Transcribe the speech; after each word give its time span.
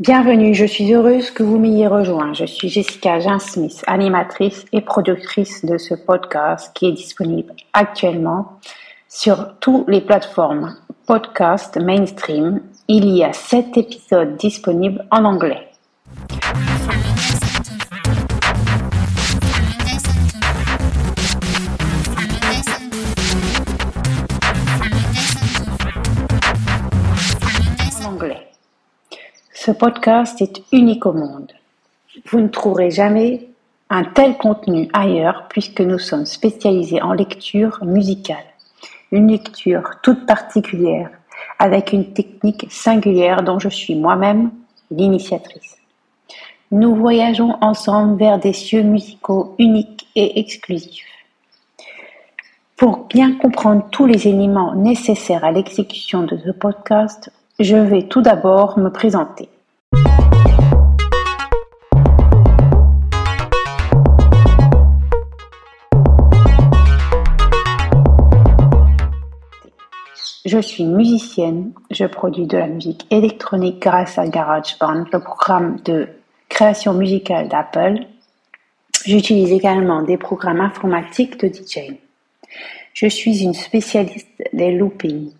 Bienvenue, 0.00 0.54
je 0.54 0.64
suis 0.64 0.92
heureuse 0.92 1.30
que 1.30 1.44
vous 1.44 1.56
m'ayez 1.56 1.86
rejoint. 1.86 2.32
Je 2.32 2.46
suis 2.46 2.68
Jessica 2.68 3.20
Jean-Smith, 3.20 3.84
animatrice 3.86 4.64
et 4.72 4.80
productrice 4.80 5.64
de 5.64 5.78
ce 5.78 5.94
podcast 5.94 6.72
qui 6.74 6.86
est 6.86 6.92
disponible 6.92 7.54
actuellement 7.72 8.58
sur 9.08 9.56
toutes 9.60 9.88
les 9.88 10.00
plateformes 10.00 10.76
podcast 11.06 11.76
mainstream. 11.80 12.60
Il 12.88 13.08
y 13.08 13.22
a 13.22 13.32
sept 13.32 13.76
épisodes 13.76 14.36
disponibles 14.36 15.06
en 15.12 15.24
anglais. 15.24 15.68
Ce 29.64 29.70
podcast 29.70 30.42
est 30.42 30.60
unique 30.72 31.06
au 31.06 31.14
monde. 31.14 31.50
Vous 32.26 32.38
ne 32.38 32.48
trouverez 32.48 32.90
jamais 32.90 33.48
un 33.88 34.04
tel 34.04 34.36
contenu 34.36 34.90
ailleurs 34.92 35.46
puisque 35.48 35.80
nous 35.80 35.98
sommes 35.98 36.26
spécialisés 36.26 37.00
en 37.00 37.14
lecture 37.14 37.82
musicale. 37.82 38.44
Une 39.10 39.28
lecture 39.28 39.92
toute 40.02 40.26
particulière 40.26 41.08
avec 41.58 41.94
une 41.94 42.12
technique 42.12 42.66
singulière 42.70 43.42
dont 43.42 43.58
je 43.58 43.70
suis 43.70 43.94
moi-même 43.94 44.50
l'initiatrice. 44.90 45.78
Nous 46.70 46.94
voyageons 46.94 47.56
ensemble 47.62 48.18
vers 48.18 48.38
des 48.38 48.52
cieux 48.52 48.82
musicaux 48.82 49.54
uniques 49.58 50.06
et 50.14 50.40
exclusifs. 50.40 51.08
Pour 52.76 53.06
bien 53.06 53.32
comprendre 53.36 53.86
tous 53.90 54.04
les 54.04 54.28
éléments 54.28 54.74
nécessaires 54.74 55.42
à 55.46 55.52
l'exécution 55.52 56.24
de 56.24 56.36
ce 56.36 56.50
podcast, 56.50 57.32
je 57.58 57.76
vais 57.76 58.02
tout 58.02 58.20
d'abord 58.20 58.78
me 58.78 58.90
présenter. 58.90 59.48
Je 70.54 70.60
suis 70.60 70.84
musicienne, 70.84 71.72
je 71.90 72.04
produis 72.04 72.46
de 72.46 72.56
la 72.56 72.68
musique 72.68 73.08
électronique 73.10 73.80
grâce 73.82 74.18
à 74.18 74.28
GarageBand, 74.28 75.04
le 75.12 75.18
programme 75.18 75.80
de 75.84 76.06
création 76.48 76.94
musicale 76.94 77.48
d'Apple. 77.48 78.06
J'utilise 79.04 79.50
également 79.50 80.02
des 80.02 80.16
programmes 80.16 80.60
informatiques 80.60 81.40
de 81.40 81.48
DJ. 81.48 81.94
Je 82.92 83.08
suis 83.08 83.42
une 83.42 83.54
spécialiste 83.54 84.28
des 84.52 84.70
loopings. 84.70 85.32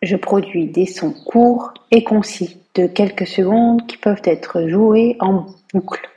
Je 0.00 0.16
produis 0.16 0.68
des 0.68 0.86
sons 0.86 1.12
courts 1.26 1.74
et 1.90 2.02
concis 2.02 2.56
de 2.74 2.86
quelques 2.86 3.26
secondes 3.26 3.86
qui 3.86 3.98
peuvent 3.98 4.22
être 4.24 4.66
joués 4.68 5.18
en 5.20 5.48
boucle 5.74 6.08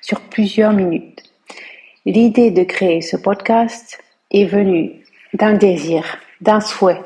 sur 0.00 0.18
plusieurs 0.22 0.72
minutes. 0.72 1.24
L'idée 2.06 2.52
de 2.52 2.62
créer 2.62 3.02
ce 3.02 3.18
podcast 3.18 3.98
est 4.30 4.46
venue 4.46 5.04
d'un 5.34 5.52
désir, 5.52 6.06
d'un 6.40 6.60
souhait 6.60 7.02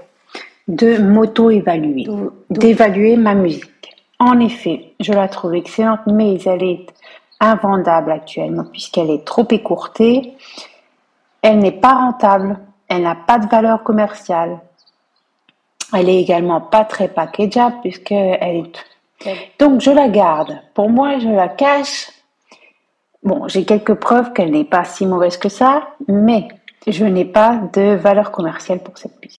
de 0.68 0.98
m'auto-évaluer, 0.98 2.06
d'évaluer 2.50 3.16
ma 3.16 3.34
musique. 3.34 3.70
En 4.18 4.40
effet, 4.40 4.94
je 4.98 5.12
la 5.12 5.28
trouve 5.28 5.54
excellente, 5.54 6.00
mais 6.06 6.40
elle 6.42 6.62
est 6.62 6.86
invendable 7.40 8.12
actuellement 8.12 8.64
puisqu'elle 8.64 9.10
est 9.10 9.24
trop 9.24 9.46
écourtée. 9.50 10.34
Elle 11.42 11.58
n'est 11.58 11.72
pas 11.72 11.94
rentable, 11.94 12.58
elle 12.88 13.02
n'a 13.02 13.14
pas 13.14 13.38
de 13.38 13.46
valeur 13.46 13.82
commerciale, 13.82 14.58
elle 15.92 16.08
est 16.08 16.20
également 16.20 16.60
pas 16.60 16.84
très 16.84 17.08
packageable 17.08 17.76
puisqu'elle 17.82 18.38
est. 18.42 18.84
Donc 19.58 19.80
je 19.80 19.90
la 19.90 20.08
garde. 20.08 20.60
Pour 20.74 20.90
moi, 20.90 21.18
je 21.18 21.28
la 21.28 21.48
cache. 21.48 22.10
Bon, 23.22 23.48
j'ai 23.48 23.64
quelques 23.64 23.94
preuves 23.94 24.32
qu'elle 24.32 24.50
n'est 24.50 24.64
pas 24.64 24.84
si 24.84 25.06
mauvaise 25.06 25.36
que 25.36 25.48
ça, 25.48 25.88
mais 26.08 26.48
je 26.86 27.04
n'ai 27.04 27.24
pas 27.24 27.60
de 27.72 27.94
valeur 27.94 28.30
commerciale 28.30 28.80
pour 28.80 28.98
cette 28.98 29.20
musique. 29.22 29.35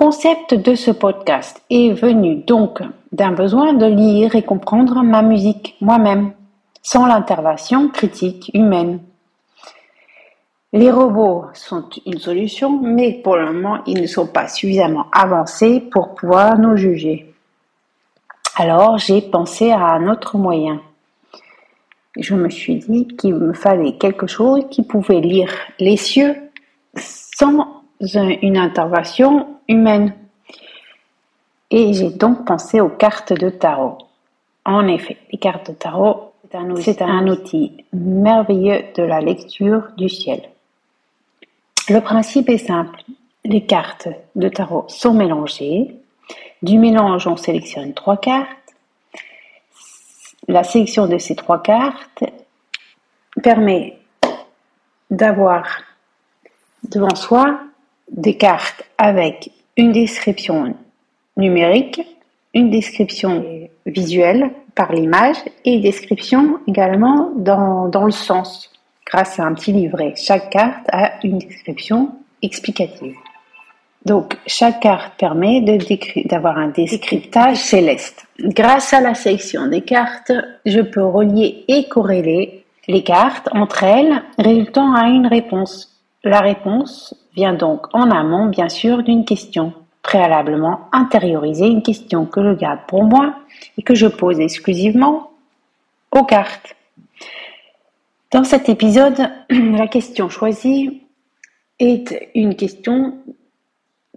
Concept 0.00 0.54
de 0.54 0.74
ce 0.76 0.92
podcast 0.92 1.60
est 1.68 1.90
venu 1.90 2.36
donc 2.36 2.80
d'un 3.12 3.32
besoin 3.32 3.74
de 3.74 3.84
lire 3.84 4.34
et 4.34 4.42
comprendre 4.42 5.02
ma 5.02 5.20
musique 5.20 5.76
moi-même, 5.82 6.32
sans 6.80 7.04
l'intervention 7.04 7.90
critique 7.90 8.50
humaine. 8.54 9.00
Les 10.72 10.90
robots 10.90 11.44
sont 11.52 11.84
une 12.06 12.18
solution, 12.18 12.80
mais 12.80 13.12
pour 13.12 13.36
le 13.36 13.52
moment, 13.52 13.82
ils 13.86 14.00
ne 14.00 14.06
sont 14.06 14.26
pas 14.26 14.48
suffisamment 14.48 15.04
avancés 15.12 15.80
pour 15.92 16.14
pouvoir 16.14 16.58
nous 16.58 16.78
juger. 16.78 17.34
Alors 18.56 18.96
j'ai 18.96 19.20
pensé 19.20 19.70
à 19.70 19.84
un 19.84 20.08
autre 20.08 20.38
moyen. 20.38 20.80
Je 22.18 22.34
me 22.34 22.48
suis 22.48 22.76
dit 22.76 23.06
qu'il 23.06 23.34
me 23.34 23.52
fallait 23.52 23.98
quelque 23.98 24.26
chose 24.26 24.64
qui 24.70 24.82
pouvait 24.82 25.20
lire 25.20 25.52
les 25.78 25.98
cieux 25.98 26.36
sans 26.96 27.79
une 28.00 28.56
intervention 28.56 29.58
humaine. 29.68 30.14
Et 31.70 31.92
j'ai 31.92 32.10
donc 32.10 32.46
pensé 32.46 32.80
aux 32.80 32.88
cartes 32.88 33.32
de 33.32 33.50
tarot. 33.50 33.98
En 34.64 34.88
effet, 34.88 35.18
les 35.30 35.38
cartes 35.38 35.70
de 35.70 35.76
tarot, 35.76 36.32
c'est 36.80 37.02
un, 37.02 37.28
outil 37.28 37.84
merveilleux 37.92 38.84
de 38.96 39.02
la 39.02 39.20
lecture 39.20 39.84
du 39.96 40.08
ciel. 40.08 40.42
Le 41.88 42.00
principe 42.00 42.48
est 42.48 42.58
simple. 42.58 43.00
Les 43.44 43.64
cartes 43.64 44.08
de 44.34 44.48
tarot 44.48 44.84
sont 44.88 45.14
mélangées. 45.14 45.94
Du 46.62 46.78
mélange, 46.78 47.26
on 47.26 47.36
sélectionne 47.36 47.94
trois 47.94 48.16
cartes. 48.16 48.48
La 50.48 50.64
sélection 50.64 51.06
de 51.06 51.18
ces 51.18 51.36
trois 51.36 51.62
cartes 51.62 52.24
permet 53.42 53.98
d'avoir 55.10 55.64
devant 56.82 57.14
soi 57.14 57.60
des 58.10 58.36
cartes 58.36 58.84
avec 58.98 59.50
une 59.76 59.92
description 59.92 60.74
numérique, 61.36 62.00
une 62.54 62.70
description 62.70 63.44
visuelle 63.86 64.50
par 64.74 64.92
l'image 64.92 65.36
et 65.64 65.74
une 65.74 65.82
description 65.82 66.58
également 66.66 67.30
dans, 67.36 67.88
dans 67.88 68.04
le 68.04 68.10
sens 68.10 68.70
grâce 69.06 69.38
à 69.38 69.44
un 69.44 69.54
petit 69.54 69.72
livret. 69.72 70.14
Chaque 70.16 70.50
carte 70.50 70.86
a 70.92 71.12
une 71.24 71.38
description 71.38 72.12
explicative. 72.42 73.14
Donc, 74.06 74.38
chaque 74.46 74.80
carte 74.80 75.12
permet 75.18 75.60
d'avoir 76.24 76.56
un 76.56 76.68
décryptage 76.68 77.58
céleste. 77.58 78.26
Grâce 78.38 78.94
à 78.94 79.00
la 79.00 79.14
sélection 79.14 79.66
des 79.66 79.82
cartes, 79.82 80.32
je 80.64 80.80
peux 80.80 81.04
relier 81.04 81.64
et 81.68 81.86
corréler 81.86 82.64
les 82.88 83.02
cartes 83.02 83.48
entre 83.52 83.84
elles, 83.84 84.22
résultant 84.38 84.94
à 84.94 85.08
une 85.08 85.26
réponse. 85.26 86.00
La 86.24 86.40
réponse 86.40 87.14
vient 87.34 87.54
donc 87.54 87.86
en 87.94 88.10
amont, 88.10 88.46
bien 88.46 88.68
sûr, 88.68 89.02
d'une 89.02 89.24
question. 89.24 89.72
Préalablement 90.02 90.88
intérioriser 90.92 91.66
une 91.66 91.82
question 91.82 92.24
que 92.24 92.42
je 92.42 92.54
garde 92.56 92.80
pour 92.88 93.04
moi 93.04 93.34
et 93.76 93.82
que 93.82 93.94
je 93.94 94.06
pose 94.06 94.40
exclusivement 94.40 95.30
aux 96.10 96.24
cartes. 96.24 96.74
Dans 98.30 98.44
cet 98.44 98.68
épisode, 98.68 99.30
la 99.50 99.88
question 99.88 100.28
choisie 100.28 101.02
est 101.78 102.30
une 102.34 102.56
question 102.56 103.18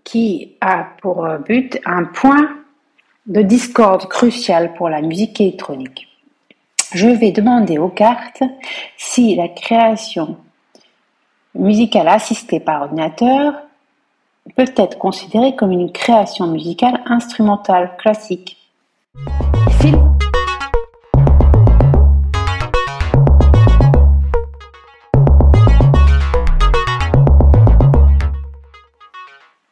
qui 0.04 0.56
a 0.62 0.88
pour 1.02 1.28
but 1.46 1.80
un 1.86 2.06
point 2.06 2.50
de 3.26 3.42
discorde 3.42 4.08
crucial 4.08 4.74
pour 4.74 4.90
la 4.90 5.02
musique 5.02 5.40
électronique. 5.40 6.08
Je 6.94 7.08
vais 7.08 7.32
demander 7.32 7.78
aux 7.78 7.90
cartes 7.90 8.44
si 8.98 9.36
la 9.36 9.48
création 9.48 10.38
musicale 11.56 12.08
assistée 12.08 12.60
par 12.60 12.84
ordinateur 12.84 13.54
peut 14.56 14.72
être 14.76 14.98
considéré 14.98 15.56
comme 15.56 15.72
une 15.72 15.92
création 15.92 16.48
musicale 16.48 17.02
instrumentale 17.06 17.96
classique. 17.98 18.58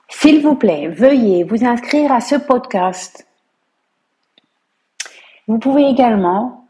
S'il 0.09 0.41
vous 0.41 0.55
plaît, 0.55 0.87
veuillez 0.87 1.43
vous 1.43 1.65
inscrire 1.65 2.11
à 2.11 2.21
ce 2.21 2.35
podcast. 2.35 3.27
Vous 5.47 5.57
pouvez 5.57 5.89
également, 5.89 6.67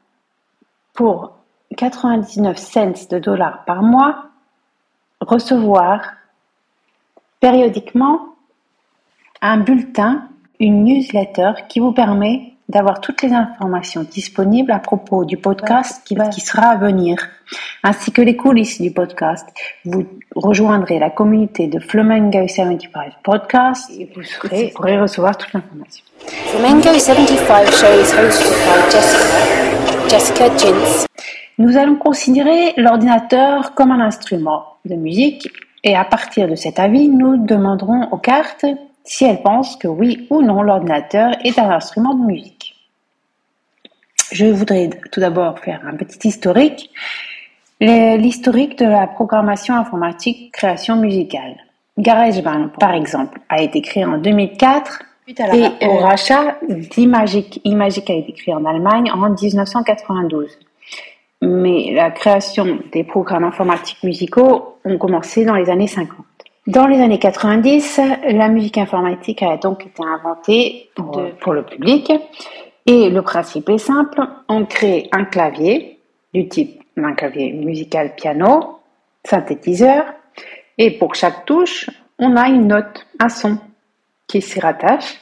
pour 0.94 1.34
99 1.78 2.58
cents 2.58 3.08
de 3.10 3.20
dollars 3.20 3.66
par 3.66 3.84
mois, 3.84 4.31
recevoir 5.22 6.02
périodiquement 7.40 8.36
un 9.42 9.58
bulletin, 9.58 10.28
une 10.60 10.84
newsletter 10.84 11.54
qui 11.70 11.80
vous 11.80 11.92
permet 11.92 12.52
d'avoir 12.70 13.02
toutes 13.02 13.22
les 13.22 13.34
informations 13.34 14.04
disponibles 14.04 14.72
à 14.72 14.80
propos 14.80 15.26
du 15.26 15.38
podcast 15.38 16.02
qui, 16.06 16.16
qui, 16.32 16.42
sera 16.42 16.68
à 16.68 16.78
venir, 16.78 17.18
ainsi 17.84 18.12
que 18.12 18.22
les 18.22 18.38
coulisses 18.38 18.82
du 18.82 18.92
podcast. 18.92 19.46
Vous 19.84 20.08
rejoindrez 20.36 20.98
la 20.98 21.10
communauté 21.10 21.68
de 21.68 21.80
Flamengo 21.80 22.48
75 22.48 23.14
Podcast 23.24 23.92
et 23.98 24.10
vous, 24.16 24.24
serez, 24.24 24.68
vous 24.68 24.74
pourrez 24.76 25.00
recevoir 25.00 25.38
toute 25.38 25.52
l'information. 25.54 26.06
Flamengo 26.48 26.98
75 26.98 27.70
show 27.72 27.88
is 28.00 28.14
hosted 28.14 28.54
by 28.66 28.90
Jessica, 28.90 30.10
Jessica 30.10 30.58
Jins. 30.58 31.06
Nous 31.58 31.78
allons 31.78 31.96
considérer 31.96 32.74
l'ordinateur 32.78 33.74
comme 33.76 33.92
un 33.92 34.00
instrument 34.00 34.78
de 34.86 34.96
musique 34.96 35.50
et 35.84 35.96
à 35.96 36.06
partir 36.06 36.48
de 36.48 36.56
cet 36.56 36.80
avis, 36.80 37.10
nous 37.10 37.38
demanderons 37.38 38.08
aux 38.12 38.18
cartes 38.18 38.66
si 39.04 39.26
elles 39.26 39.42
pensent 39.42 39.76
que 39.78 39.88
oui 39.88 40.28
ou 40.30 40.42
non 40.42 40.62
l'ordinateur 40.62 41.32
est 41.44 41.58
un 41.58 41.70
instrument 41.70 42.14
de 42.14 42.24
musique. 42.24 42.76
Je 44.32 44.46
voudrais 44.46 44.90
tout 45.12 45.20
d'abord 45.20 45.60
faire 45.60 45.82
un 45.86 45.96
petit 45.96 46.28
historique. 46.28 46.92
L'historique 47.80 48.78
de 48.78 48.86
la 48.86 49.08
programmation 49.08 49.76
informatique 49.76 50.52
création 50.54 50.96
musicale. 50.96 51.58
GarageBand, 51.98 52.70
par 52.80 52.94
exemple, 52.94 53.40
a 53.50 53.62
été 53.62 53.82
créé 53.82 54.06
en 54.06 54.20
2004 54.20 55.04
et 55.28 55.88
au 55.88 55.98
rachat 55.98 56.58
d'Imagic. 56.70 57.60
Imagic 57.66 58.10
a 58.10 58.14
été 58.14 58.34
créé 58.34 58.54
en 58.54 58.66
Allemagne 58.66 59.12
en 59.12 59.18
1992 59.18 60.58
mais 61.42 61.92
la 61.94 62.12
création 62.12 62.80
des 62.92 63.04
programmes 63.04 63.44
informatiques 63.44 64.04
musicaux 64.04 64.78
ont 64.86 64.98
commencé 64.98 65.44
dans 65.46 65.56
les 65.56 65.70
années 65.70 65.88
50. 65.88 66.18
Dans 66.68 66.86
les 66.86 67.02
années 67.02 67.18
90, 67.18 68.00
la 68.30 68.48
musique 68.48 68.78
informatique 68.78 69.42
a 69.42 69.58
donc 69.58 69.88
été 69.88 70.04
inventée 70.04 70.90
pour, 70.96 71.54
le 71.54 71.64
public 71.64 72.12
et 72.86 73.10
le 73.10 73.22
principe 73.24 73.70
est 73.70 73.80
simple, 73.80 74.22
on 74.48 74.66
crée 74.66 75.10
un 75.12 75.26
clavier 75.26 76.00
du 76.34 76.48
type 76.48 76.84
d'un 76.96 77.14
clavier 77.14 77.54
musical 77.54 78.16
piano, 78.16 78.80
synthétiseur, 79.24 80.06
et 80.78 80.92
pour 80.92 81.16
chaque 81.16 81.46
touche, 81.46 81.90
on 82.20 82.36
a 82.36 82.48
une 82.48 82.68
note, 82.68 83.08
un 83.20 83.30
son 83.30 83.58
qui 84.28 84.42
s'y 84.42 84.60
rattache. 84.60 85.20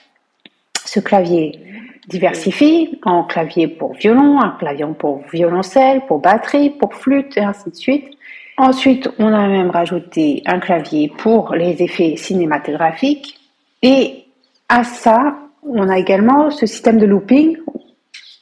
Ce 0.85 0.99
clavier 0.99 1.59
diversifie 2.07 2.99
en 3.03 3.23
clavier 3.23 3.67
pour 3.67 3.93
violon, 3.93 4.41
un 4.41 4.55
clavier 4.59 4.85
pour 4.97 5.21
violoncelle, 5.31 6.01
pour 6.07 6.19
batterie, 6.19 6.71
pour 6.71 6.95
flûte 6.95 7.37
et 7.37 7.41
ainsi 7.41 7.69
de 7.69 7.75
suite. 7.75 8.17
Ensuite, 8.57 9.09
on 9.19 9.33
a 9.33 9.47
même 9.47 9.69
rajouté 9.69 10.43
un 10.45 10.59
clavier 10.59 11.11
pour 11.17 11.53
les 11.53 11.81
effets 11.81 12.15
cinématographiques 12.17 13.39
et 13.81 14.25
à 14.67 14.83
ça, 14.83 15.35
on 15.63 15.87
a 15.89 15.97
également 15.97 16.51
ce 16.51 16.65
système 16.65 16.97
de 16.97 17.05
looping 17.05 17.57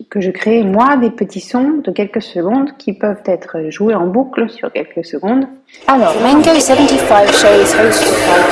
que 0.10 0.22
je 0.22 0.32
crée 0.32 0.64
moi 0.64 0.98
des 0.98 1.10
petits 1.10 1.42
sons 1.42 1.82
de 1.84 1.92
quelques 1.92 2.22
secondes 2.22 2.78
qui 2.78 2.94
peuvent 2.94 3.24
être 3.26 3.70
joués 3.70 3.96
en 3.96 4.08
boucle 4.08 4.50
sur 4.50 4.72
quelques 4.72 5.06
secondes. 5.06 5.48
Alors, 5.88 6.16
Mango 6.22 6.54
75 6.54 7.32
show 7.32 7.48
is 7.48 7.74
hosted 7.74 8.14
by 8.28 8.52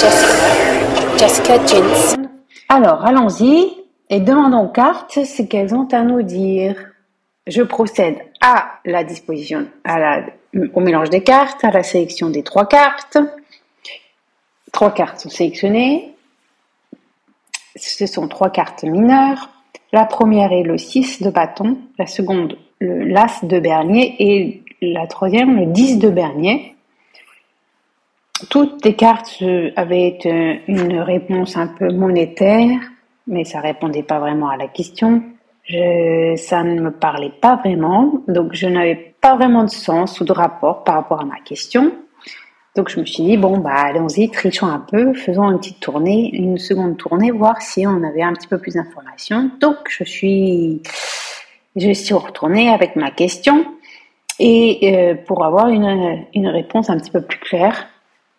Jessica, 1.18 1.58
Jessica 1.58 2.25
Alors, 2.68 3.06
allons-y 3.06 3.72
et 4.10 4.20
demandons 4.20 4.66
aux 4.66 4.72
cartes 4.72 5.24
ce 5.24 5.42
qu'elles 5.44 5.76
ont 5.76 5.88
à 5.92 6.02
nous 6.02 6.24
dire. 6.24 6.76
Je 7.48 7.62
procède 7.62 8.18
à 8.42 8.80
la 8.86 9.04
disposition, 9.04 9.68
au 10.74 10.80
mélange 10.80 11.12
des 11.12 11.22
cartes, 11.22 11.64
à 11.64 11.72
la 11.72 11.84
sélection 11.84 12.30
des 12.30 12.44
trois 12.44 12.68
cartes. 12.68 13.18
Trois 14.72 14.92
cartes 14.92 15.20
sont 15.20 15.30
sélectionnées. 15.30 16.16
Ce 17.76 18.08
sont 18.08 18.28
trois 18.28 18.50
cartes 18.50 18.84
mineures. 18.84 19.50
La 19.92 20.06
première 20.06 20.52
est 20.52 20.64
le 20.64 20.78
6 20.78 21.22
de 21.22 21.30
bâton, 21.30 21.78
la 22.00 22.08
seconde 22.08 22.58
le 22.80 23.06
l'as 23.06 23.44
de 23.44 23.60
bernier 23.60 24.16
et 24.20 24.64
la 24.82 25.08
troisième 25.08 25.56
le 25.56 25.66
10 25.68 26.00
de 26.00 26.10
bernier. 26.10 26.75
Toutes 28.50 28.84
les 28.84 28.96
cartes 28.96 29.42
avaient 29.76 30.20
une 30.68 31.00
réponse 31.00 31.58
un 31.58 31.68
peu 31.68 31.92
monétaire 31.92 32.80
mais 33.28 33.44
ça 33.44 33.60
répondait 33.60 34.04
pas 34.04 34.20
vraiment 34.20 34.50
à 34.50 34.58
la 34.58 34.68
question. 34.68 35.24
Ça 35.68 36.64
ne 36.64 36.80
me 36.80 36.92
parlait 36.92 37.34
pas 37.42 37.56
vraiment, 37.56 38.22
donc 38.28 38.54
je 38.54 38.68
n'avais 38.68 39.16
pas 39.20 39.36
vraiment 39.36 39.64
de 39.64 39.70
sens 39.70 40.22
ou 40.22 40.26
de 40.26 40.32
rapport 40.32 40.84
par 40.84 40.96
rapport 40.96 41.22
à 41.22 41.26
ma 41.26 41.40
question. 41.40 41.92
Donc 42.76 42.90
je 42.90 43.00
me 43.00 43.06
suis 43.06 43.24
dit 43.24 43.38
bon 43.38 43.58
bah 43.58 43.74
allons-y, 43.74 44.30
trichons 44.30 44.68
un 44.68 44.80
peu, 44.80 45.14
faisons 45.14 45.50
une 45.50 45.58
petite 45.58 45.80
tournée, 45.80 46.30
une 46.34 46.58
seconde 46.58 46.98
tournée, 46.98 47.32
voir 47.32 47.62
si 47.62 47.88
on 47.88 48.04
avait 48.04 48.22
un 48.22 48.34
petit 48.34 48.48
peu 48.48 48.60
plus 48.60 48.74
d'informations. 48.74 49.50
Donc 49.60 49.78
je 49.90 50.04
suis, 50.04 50.84
je 51.76 52.14
retournée 52.14 52.70
avec 52.70 52.96
ma 52.96 53.10
question 53.12 53.66
et 54.38 54.94
euh, 54.94 55.16
pour 55.16 55.46
avoir 55.46 55.70
une 55.70 56.48
réponse 56.48 56.90
un 56.90 57.00
petit 57.00 57.12
peu 57.12 57.22
plus 57.22 57.40
claire. 57.40 57.88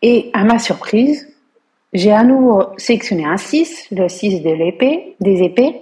Et 0.08 0.30
à 0.34 0.44
ma 0.44 0.60
surprise, 0.60 1.34
j'ai 1.92 2.12
à 2.12 2.22
nouveau 2.22 2.66
sélectionné 2.76 3.24
un 3.24 3.36
6, 3.36 3.88
le 3.90 4.08
6 4.08 4.40
de 4.40 4.50
l'épée, 4.50 5.16
des 5.18 5.42
épées, 5.42 5.80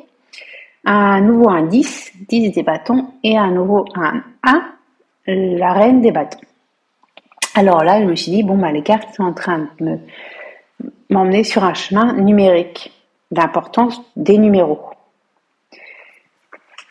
à 0.86 1.20
nouveau 1.20 1.50
un 1.50 1.64
10, 1.66 2.12
10 2.30 2.52
des 2.52 2.62
bâtons, 2.62 3.08
et 3.22 3.36
à 3.36 3.48
nouveau 3.48 3.84
un 3.94 4.22
1, 4.42 4.64
la 5.26 5.74
reine 5.74 6.00
des 6.00 6.10
bâtons. 6.10 6.40
Alors 7.54 7.84
là, 7.84 8.00
je 8.00 8.06
me 8.06 8.16
suis 8.16 8.32
dit, 8.32 8.42
bon, 8.42 8.56
bah, 8.56 8.72
les 8.72 8.80
cartes 8.80 9.14
sont 9.14 9.24
en 9.24 9.34
train 9.34 9.68
de 9.78 9.98
m'emmener 11.10 11.44
sur 11.44 11.62
un 11.62 11.74
chemin 11.74 12.14
numérique 12.14 12.92
d'importance 13.30 14.00
des 14.16 14.38
numéros. 14.38 14.80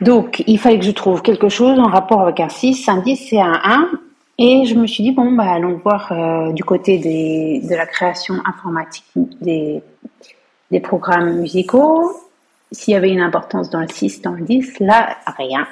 Donc, 0.02 0.44
il 0.46 0.60
fallait 0.60 0.78
que 0.78 0.86
je 0.86 0.92
trouve 0.92 1.24
quelque 1.24 1.50
chose 1.50 1.80
en 1.80 1.88
rapport 1.88 2.22
avec 2.22 2.40
un 2.40 2.50
6, 2.50 2.88
un 2.90 2.98
10 2.98 3.34
et 3.34 3.42
un 3.42 3.60
1. 3.64 3.90
Et 4.38 4.66
je 4.66 4.76
me 4.76 4.88
suis 4.88 5.04
dit, 5.04 5.12
bon, 5.12 5.32
bah, 5.34 5.52
allons 5.52 5.80
voir 5.84 6.12
euh, 6.12 6.52
du 6.54 6.64
côté 6.64 6.98
de 6.98 7.76
la 7.76 7.86
création 7.86 8.36
informatique 8.46 9.06
des, 9.42 9.82
programmes 10.82 11.40
musicaux, 11.40 12.12
s'il 12.72 12.94
y 12.94 12.98
avait 12.98 13.12
une 13.12 13.22
importance 13.22 13.70
dans 13.70 13.82
le 13.82 13.88
6, 13.88 14.24
dans 14.24 14.32
le 14.32 14.44
10, 14.44 14.80
là, 14.80 15.18
rien. 15.38 15.68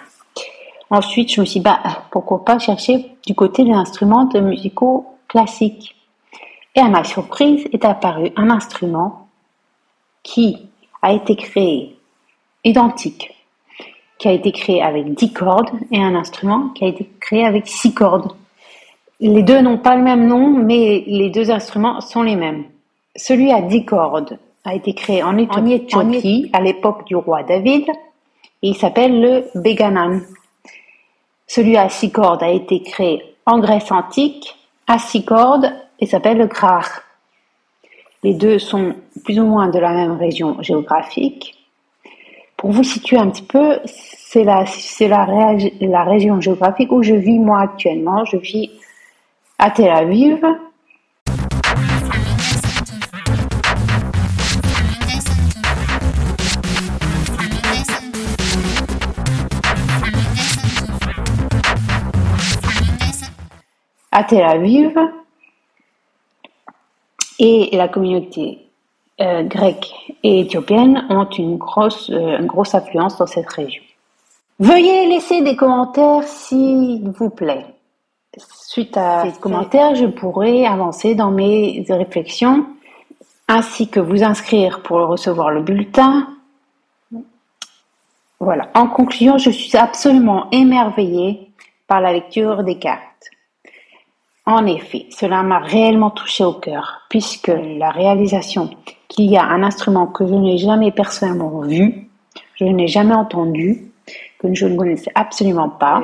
Ensuite, 0.92 1.34
je 1.34 1.42
me 1.42 1.46
suis 1.46 1.60
dit, 1.60 1.64
bah, 1.64 1.82
pourquoi 2.12 2.46
pas 2.46 2.60
chercher 2.60 3.16
du 3.26 3.34
côté 3.34 3.64
des 3.64 3.72
instruments 3.72 4.30
musicaux 4.36 5.08
classiques. 5.28 5.96
Et 6.76 6.80
à 6.80 6.88
ma 6.88 7.04
surprise 7.04 7.68
est 7.74 7.84
apparu 7.84 8.32
un 8.36 8.50
instrument 8.50 9.28
qui 10.22 10.70
a 11.02 11.14
été 11.14 11.36
créé 11.36 11.98
identique, 12.64 13.34
qui 14.20 14.28
a 14.28 14.34
été 14.34 14.52
créé 14.52 14.84
avec 14.84 15.14
10 15.16 15.34
cordes, 15.34 15.72
et 15.92 16.02
un 16.02 16.14
instrument 16.14 16.70
qui 16.70 16.86
a 16.86 16.88
été 16.88 17.10
créé 17.20 17.44
avec 17.44 17.68
6 17.68 17.94
cordes. 17.94 18.34
Les 19.22 19.44
deux 19.44 19.62
n'ont 19.62 19.78
pas 19.78 19.96
le 19.96 20.02
même 20.02 20.26
nom, 20.26 20.48
mais 20.50 21.04
les 21.06 21.30
deux 21.30 21.52
instruments 21.52 22.02
sont 22.02 22.24
les 22.24 22.36
mêmes. 22.36 22.64
Celui 23.16 23.52
à 23.52 23.62
dix 23.62 23.86
cordes 23.86 24.40
a 24.66 24.74
été 24.74 24.96
créé 24.96 25.22
en 25.22 25.38
Éthiopie, 25.38 26.50
à 26.54 26.60
l'époque 26.60 27.06
du 27.06 27.16
roi 27.16 27.44
David 27.44 27.88
et 28.64 28.70
il 28.70 28.76
s'appelle 28.76 29.22
le 29.22 29.46
Beganan. 29.54 30.22
Celui 31.46 31.78
à 31.78 31.88
six 31.88 32.12
cordes 32.12 32.42
a 32.42 32.50
été 32.50 32.82
créé 32.82 33.22
en 33.46 33.60
Grèce 33.60 33.92
antique 33.92 34.56
à 34.88 34.98
six 34.98 35.24
cordes 35.24 35.72
et 36.00 36.08
s'appelle 36.08 36.40
le 36.40 36.48
Krar. 36.48 36.88
Les 38.24 38.34
deux 38.34 38.58
sont 38.58 38.96
plus 39.24 39.40
ou 39.40 39.46
moins 39.46 39.68
de 39.68 39.78
la 39.78 39.94
même 39.94 40.18
région 40.18 40.60
géographique. 40.64 41.58
Pour 42.58 42.72
vous 42.72 42.84
situer 42.84 43.18
un 43.18 43.30
petit 43.30 43.44
peu, 43.44 43.80
c'est 43.86 44.44
la, 44.44 44.66
la, 45.00 45.58
la 45.80 46.04
région 46.04 46.42
géographique 46.42 46.92
où 46.92 47.04
je 47.04 47.14
vis 47.14 47.38
moi 47.38 47.62
actuellement. 47.62 48.26
Je 48.26 48.38
vis 48.38 48.72
à 49.62 49.70
Tel 49.70 49.92
Aviv. 49.92 50.44
à 64.14 64.24
Tel 64.26 64.44
Aviv 64.44 64.98
et 67.40 67.70
la 67.72 67.88
communauté 67.88 68.68
euh, 69.22 69.44
grecques 69.44 69.94
et 70.24 70.42
éthiopiennes 70.42 71.06
ont 71.10 71.30
une 71.30 71.58
grosse, 71.58 72.10
euh, 72.10 72.40
une 72.40 72.48
grosse 72.48 72.76
influence 72.76 73.18
dans 73.18 73.28
cette 73.28 73.50
région. 73.50 73.84
Veuillez 74.60 75.08
laisser 75.08 75.42
des 75.44 75.56
commentaires 75.56 76.24
s'il 76.24 77.10
vous 77.12 77.30
plaît. 77.30 77.66
Suite 78.38 78.96
à 78.96 79.26
ces 79.26 79.40
commentaires, 79.40 79.96
je 79.96 80.06
pourrai 80.06 80.66
avancer 80.66 81.16
dans 81.16 81.32
mes 81.32 81.86
réflexions 81.90 82.66
ainsi 83.50 83.90
que 83.90 84.00
vous 84.00 84.24
inscrire 84.24 84.82
pour 84.82 85.00
recevoir 85.00 85.52
le 85.52 85.62
bulletin. 85.62 86.28
Voilà. 88.40 88.70
En 88.74 88.88
conclusion, 88.88 89.38
je 89.38 89.50
suis 89.50 89.78
absolument 89.78 90.50
émerveillée 90.52 91.52
par 91.88 92.00
la 92.00 92.14
lecture 92.14 92.64
des 92.64 92.80
cartes. 92.80 93.30
En 94.46 94.66
effet, 94.66 95.06
cela 95.12 95.44
m'a 95.44 95.60
réellement 95.60 96.10
touché 96.10 96.44
au 96.44 96.54
cœur, 96.54 97.02
puisque 97.10 97.52
la 97.54 97.92
réalisation 97.92 98.70
qu'il 99.10 99.30
y 99.30 99.38
a 99.38 99.44
un 99.44 99.62
instrument 99.62 100.08
que 100.08 100.26
je 100.26 100.34
n'ai 100.34 100.58
jamais 100.58 100.92
personnellement 100.92 101.60
vu, 101.60 102.10
je 102.56 102.64
n'ai 102.64 102.88
jamais 102.88 103.14
entendu, 103.14 103.92
que 104.40 104.54
je 104.54 104.66
ne 104.66 104.78
connaissais 104.78 105.12
absolument 105.14 105.70
pas, 105.70 106.02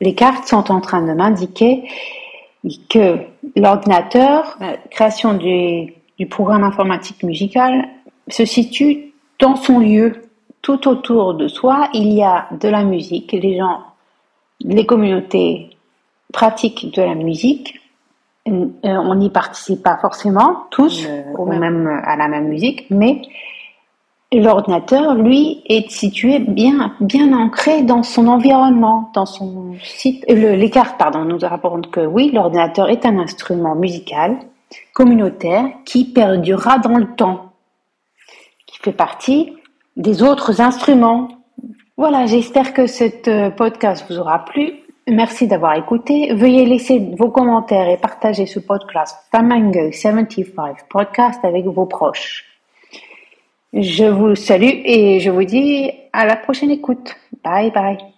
les 0.00 0.14
cartes 0.14 0.46
sont 0.46 0.70
en 0.70 0.80
train 0.80 1.02
de 1.02 1.12
m'indiquer 1.12 1.88
que 2.88 3.18
l'ordinateur, 3.54 4.56
la 4.60 4.76
création 4.76 5.34
du, 5.34 5.94
du 6.18 6.26
programme 6.26 6.64
informatique 6.64 7.22
musical, 7.22 7.88
se 8.28 8.44
situe 8.44 9.12
dans 9.38 9.56
son 9.56 9.78
lieu. 9.78 10.22
Tout 10.62 10.88
autour 10.88 11.34
de 11.34 11.46
soi, 11.46 11.88
il 11.94 12.12
y 12.12 12.24
a 12.24 12.48
de 12.60 12.68
la 12.68 12.82
musique. 12.82 13.30
Les 13.32 13.56
gens, 13.56 13.84
les 14.60 14.84
communautés 14.84 15.70
pratiquent 16.32 16.92
de 16.92 17.02
la 17.02 17.14
musique. 17.14 17.80
Euh, 18.48 18.66
on 18.84 19.14
n'y 19.14 19.30
participe 19.30 19.82
pas 19.82 19.96
forcément 19.96 20.64
tous 20.70 21.06
au 21.38 21.46
même, 21.46 21.86
à 22.04 22.16
la 22.16 22.26
même 22.26 22.48
musique, 22.48 22.86
mais 22.90 23.22
l'ordinateur, 24.32 25.14
lui, 25.14 25.62
est 25.66 25.90
situé 25.90 26.38
bien, 26.38 26.94
bien 27.00 27.32
ancré 27.32 27.82
dans 27.82 28.02
son 28.02 28.26
environnement, 28.28 29.10
dans 29.14 29.26
son 29.26 29.74
site. 29.82 30.24
les 30.28 30.70
cartes, 30.70 30.98
pardon, 30.98 31.24
nous 31.24 31.38
rapportent 31.38 31.90
que 31.90 32.00
oui, 32.00 32.30
l'ordinateur 32.32 32.88
est 32.88 33.06
un 33.06 33.18
instrument 33.18 33.74
musical 33.74 34.38
communautaire 34.92 35.66
qui 35.84 36.04
perdurera 36.04 36.78
dans 36.78 36.98
le 36.98 37.14
temps, 37.14 37.52
qui 38.66 38.78
fait 38.78 38.92
partie 38.92 39.52
des 39.96 40.22
autres 40.22 40.60
instruments. 40.60 41.28
Voilà, 41.96 42.26
j'espère 42.26 42.74
que 42.74 42.86
ce 42.86 43.04
euh, 43.28 43.50
podcast 43.50 44.04
vous 44.08 44.18
aura 44.18 44.44
plu. 44.44 44.74
Merci 45.08 45.46
d'avoir 45.46 45.74
écouté. 45.74 46.34
Veuillez 46.34 46.66
laisser 46.66 46.98
vos 47.16 47.30
commentaires 47.30 47.88
et 47.88 47.96
partager 47.96 48.44
ce 48.44 48.58
podcast 48.58 49.16
Flamingo 49.30 49.92
75 49.92 50.76
Podcast 50.90 51.40
avec 51.44 51.64
vos 51.66 51.86
proches. 51.86 52.55
Je 53.72 54.04
vous 54.04 54.34
salue 54.34 54.82
et 54.84 55.20
je 55.20 55.30
vous 55.30 55.44
dis 55.44 55.90
à 56.12 56.26
la 56.26 56.36
prochaine 56.36 56.70
écoute. 56.70 57.14
Bye 57.44 57.70
bye. 57.72 58.15